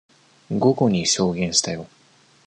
[0.51, 1.85] 午後に証言したよ。